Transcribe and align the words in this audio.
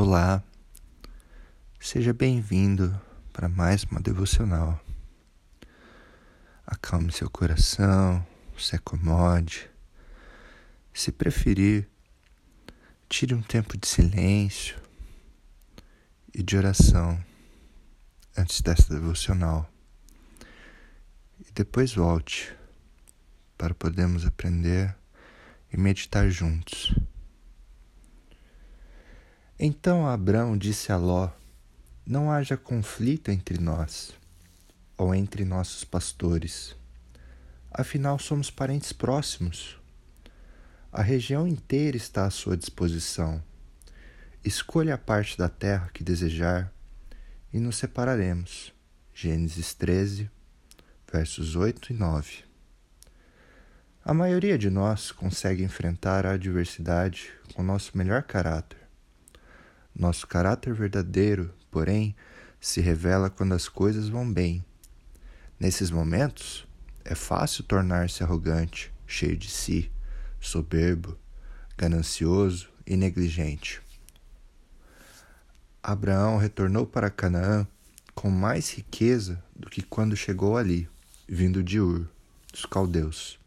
Olá, 0.00 0.44
seja 1.80 2.14
bem-vindo 2.14 2.96
para 3.32 3.48
mais 3.48 3.82
uma 3.82 3.98
devocional. 3.98 4.80
Acalme 6.64 7.10
seu 7.10 7.28
coração, 7.28 8.24
se 8.56 8.76
acomode. 8.76 9.68
Se 10.94 11.10
preferir, 11.10 11.88
tire 13.08 13.34
um 13.34 13.42
tempo 13.42 13.76
de 13.76 13.88
silêncio 13.88 14.80
e 16.32 16.44
de 16.44 16.56
oração 16.56 17.20
antes 18.36 18.60
desta 18.60 18.94
devocional. 18.94 19.68
E 21.40 21.50
depois 21.52 21.92
volte 21.92 22.54
para 23.56 23.74
podermos 23.74 24.24
aprender 24.24 24.94
e 25.72 25.76
meditar 25.76 26.30
juntos. 26.30 26.94
Então 29.60 30.06
Abraão 30.06 30.56
disse 30.56 30.92
a 30.92 30.96
Ló: 30.96 31.30
Não 32.06 32.30
haja 32.30 32.56
conflito 32.56 33.32
entre 33.32 33.58
nós 33.58 34.12
ou 34.96 35.12
entre 35.12 35.44
nossos 35.44 35.82
pastores. 35.82 36.76
Afinal, 37.68 38.20
somos 38.20 38.52
parentes 38.52 38.92
próximos. 38.92 39.76
A 40.92 41.02
região 41.02 41.46
inteira 41.46 41.96
está 41.96 42.24
à 42.24 42.30
sua 42.30 42.56
disposição. 42.56 43.42
Escolha 44.44 44.94
a 44.94 44.98
parte 44.98 45.36
da 45.36 45.48
terra 45.48 45.90
que 45.92 46.04
desejar 46.04 46.72
e 47.52 47.58
nos 47.58 47.78
separaremos. 47.78 48.72
Gênesis 49.12 49.74
13, 49.74 50.30
versos 51.12 51.56
8 51.56 51.92
e 51.92 51.96
9. 51.96 52.44
A 54.04 54.14
maioria 54.14 54.56
de 54.56 54.70
nós 54.70 55.10
consegue 55.10 55.64
enfrentar 55.64 56.24
a 56.24 56.34
adversidade 56.34 57.32
com 57.54 57.62
nosso 57.64 57.98
melhor 57.98 58.22
caráter 58.22 58.77
nosso 59.98 60.26
caráter 60.26 60.72
verdadeiro, 60.72 61.52
porém, 61.70 62.14
se 62.60 62.80
revela 62.80 63.28
quando 63.28 63.52
as 63.52 63.68
coisas 63.68 64.08
vão 64.08 64.30
bem. 64.30 64.64
Nesses 65.58 65.90
momentos, 65.90 66.66
é 67.04 67.14
fácil 67.14 67.64
tornar-se 67.64 68.22
arrogante, 68.22 68.92
cheio 69.06 69.36
de 69.36 69.50
si, 69.50 69.90
soberbo, 70.40 71.16
ganancioso 71.76 72.68
e 72.86 72.96
negligente. 72.96 73.80
Abraão 75.82 76.36
retornou 76.36 76.86
para 76.86 77.10
Canaã 77.10 77.66
com 78.14 78.30
mais 78.30 78.70
riqueza 78.72 79.42
do 79.54 79.70
que 79.70 79.80
quando 79.80 80.16
chegou 80.16 80.56
ali, 80.56 80.88
vindo 81.26 81.62
de 81.62 81.80
Ur, 81.80 82.08
dos 82.52 82.66
caldeus. 82.66 83.38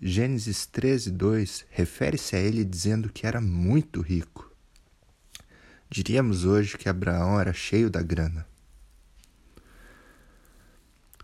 Gênesis 0.00 0.64
13, 0.64 1.10
2 1.10 1.66
refere-se 1.70 2.36
a 2.36 2.38
ele 2.38 2.64
dizendo 2.64 3.08
que 3.08 3.26
era 3.26 3.40
muito 3.40 4.00
rico. 4.00 4.47
Diríamos 5.90 6.44
hoje 6.44 6.76
que 6.76 6.86
Abraão 6.86 7.40
era 7.40 7.54
cheio 7.54 7.88
da 7.88 8.02
grana. 8.02 8.46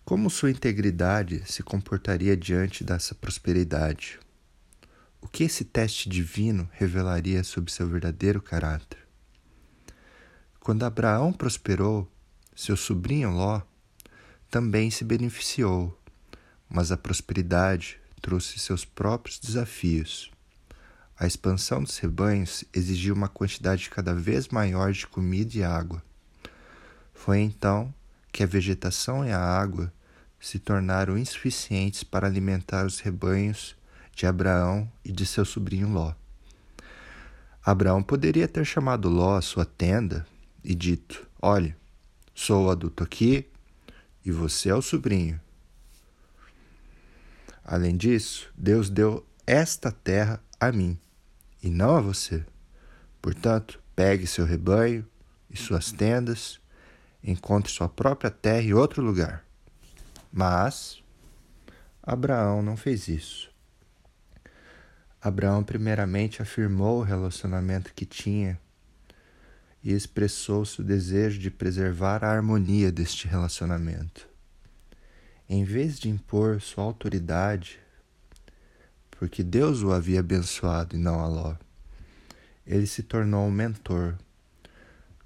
Como 0.07 0.31
sua 0.31 0.51
integridade 0.51 1.43
se 1.45 1.63
comportaria 1.63 2.35
diante 2.35 2.83
dessa 2.83 3.15
prosperidade? 3.15 4.19
O 5.21 5.29
que 5.29 5.45
esse 5.45 5.65
teste 5.65 6.09
divino 6.09 6.69
revelaria 6.73 7.45
sobre 7.45 7.71
seu 7.71 7.87
verdadeiro 7.87 8.41
caráter? 8.41 8.99
Quando 10.61 10.85
Abraão 10.85 11.31
prosperou, 11.31 12.11
seu 12.57 12.77
sobrinho 12.77 13.31
Ló 13.31 13.61
também 14.51 14.91
se 14.91 15.05
beneficiou, 15.05 15.99
mas 16.71 16.91
a 16.91 16.97
prosperidade 16.97 18.01
trouxe 18.23 18.59
seus 18.59 18.83
próprios 18.83 19.39
desafios. 19.39 20.34
A 21.17 21.27
expansão 21.27 21.83
dos 21.83 21.99
rebanhos 21.99 22.65
exigiu 22.73 23.15
uma 23.15 23.29
quantidade 23.29 23.89
cada 23.89 24.13
vez 24.13 24.49
maior 24.49 24.93
de 24.93 25.07
comida 25.07 25.57
e 25.57 25.63
água. 25.63 26.03
Foi 27.15 27.39
então 27.39 27.95
que 28.33 28.43
a 28.43 28.47
vegetação 28.47 29.25
e 29.25 29.31
a 29.31 29.39
água 29.39 29.93
se 30.41 30.59
tornaram 30.59 31.17
insuficientes 31.17 32.03
para 32.03 32.27
alimentar 32.27 32.85
os 32.85 32.99
rebanhos 32.99 33.77
de 34.13 34.27
Abraão 34.27 34.91
e 35.05 35.13
de 35.13 35.25
seu 35.25 35.45
sobrinho 35.45 35.89
Ló. 35.89 36.13
Abraão 37.65 38.03
poderia 38.03 38.49
ter 38.49 38.65
chamado 38.65 39.09
Ló 39.09 39.37
à 39.37 39.41
sua 39.41 39.65
tenda 39.65 40.27
e 40.65 40.75
dito: 40.75 41.27
Olhe, 41.41 41.77
sou 42.35 42.67
o 42.67 42.71
adulto 42.71 43.05
aqui 43.05 43.49
e 44.25 44.33
você 44.33 44.69
é 44.69 44.75
o 44.75 44.83
sobrinho. 44.83 45.41
Além 47.65 47.97
disso, 47.97 48.53
Deus 48.57 48.91
deu 48.91 49.25
esta 49.47 49.93
terra 49.93 50.43
a 50.61 50.73
mim 50.73 50.99
e 51.65 51.71
não 51.71 51.97
a 51.97 52.01
você. 52.01 52.45
Portanto, 53.23 53.83
pegue 53.97 54.27
seu 54.27 54.45
rebanho 54.45 55.09
e 55.49 55.57
suas 55.57 55.91
tendas, 55.91 56.61
encontre 57.23 57.73
sua 57.73 57.89
própria 57.89 58.31
terra 58.31 58.61
em 58.61 58.75
outro 58.75 59.03
lugar. 59.03 59.43
Mas 60.31 61.03
Abraão 62.03 62.61
não 62.61 62.77
fez 62.77 63.09
isso. 63.09 63.51
Abraão, 65.23 65.65
primeiramente, 65.65 66.43
afirmou 66.43 67.01
o 67.01 67.03
relacionamento 67.03 67.95
que 67.95 68.05
tinha 68.05 68.61
e 69.83 69.91
expressou 69.91 70.67
seu 70.67 70.85
desejo 70.85 71.39
de 71.39 71.51
preservar 71.51 72.23
a 72.23 72.31
harmonia 72.31 72.93
deste 72.93 73.27
relacionamento. 73.27 74.29
Em 75.49 75.65
vez 75.65 75.99
de 75.99 76.11
impor 76.11 76.61
sua 76.61 76.85
autoridade 76.85 77.79
porque 79.25 79.43
Deus 79.43 79.83
o 79.83 79.91
havia 79.91 80.21
abençoado 80.21 80.97
e 80.97 80.99
não 80.99 81.19
a 81.19 81.27
Ló. 81.27 81.57
Ele 82.67 82.87
se 82.87 83.03
tornou 83.03 83.47
um 83.47 83.51
mentor. 83.51 84.19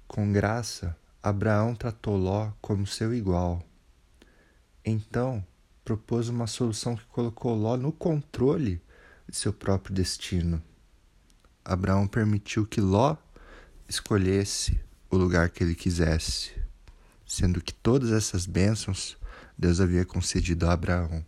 Com 0.07 0.31
graça, 0.31 0.95
Abraão 1.21 1.75
tratou 1.75 2.15
Ló 2.15 2.49
como 2.61 2.87
seu 2.87 3.13
igual. 3.13 3.61
Então, 4.85 5.45
propôs 5.83 6.29
uma 6.29 6.47
solução 6.47 6.95
que 6.95 7.03
colocou 7.07 7.53
Ló 7.53 7.75
no 7.75 7.91
controle 7.91 8.81
de 9.27 9.35
seu 9.35 9.51
próprio 9.51 9.93
destino. 9.93 10.63
Abraão 11.65 12.07
permitiu 12.07 12.65
que 12.65 12.79
Ló 12.79 13.17
escolhesse 13.85 14.79
o 15.09 15.17
lugar 15.17 15.49
que 15.49 15.61
ele 15.61 15.75
quisesse, 15.75 16.53
sendo 17.27 17.59
que 17.59 17.73
todas 17.73 18.13
essas 18.13 18.45
bênçãos 18.45 19.17
Deus 19.57 19.81
havia 19.81 20.05
concedido 20.05 20.69
a 20.69 20.71
Abraão. 20.71 21.21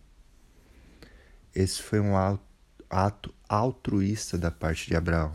Esse 1.54 1.82
foi 1.82 2.00
um 2.00 2.16
ato 2.92 3.34
altruísta 3.48 4.36
da 4.36 4.50
parte 4.50 4.86
de 4.86 4.94
Abraão. 4.94 5.32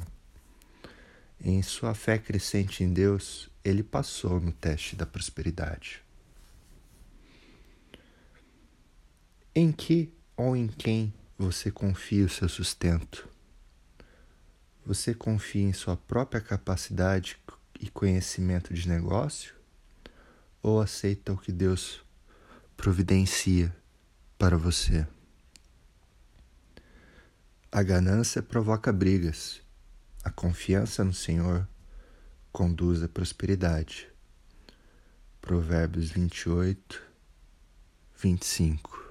Em 1.41 1.63
sua 1.63 1.95
fé 1.95 2.19
crescente 2.19 2.83
em 2.83 2.93
Deus, 2.93 3.49
ele 3.63 3.81
passou 3.81 4.39
no 4.39 4.51
teste 4.51 4.95
da 4.95 5.07
prosperidade. 5.07 6.03
Em 9.55 9.71
que 9.71 10.13
ou 10.35 10.55
em 10.55 10.67
quem 10.67 11.11
você 11.35 11.71
confia 11.71 12.25
o 12.25 12.29
seu 12.29 12.47
sustento? 12.47 13.27
Você 14.85 15.15
confia 15.15 15.63
em 15.63 15.73
sua 15.73 15.97
própria 15.97 16.39
capacidade 16.39 17.39
e 17.79 17.89
conhecimento 17.89 18.71
de 18.71 18.87
negócio? 18.87 19.55
Ou 20.61 20.79
aceita 20.79 21.33
o 21.33 21.37
que 21.37 21.51
Deus 21.51 22.01
providencia 22.75 23.75
para 24.37 24.57
você? 24.57 25.07
A 27.69 27.83
ganância 27.83 28.41
provoca 28.41 28.93
brigas. 28.93 29.61
A 30.23 30.29
confiança 30.29 31.03
no 31.03 31.13
Senhor 31.13 31.67
conduz 32.49 33.03
à 33.03 33.09
prosperidade. 33.09 34.07
Provérbios 35.41 36.09
28, 36.09 37.01
25. 38.21 39.06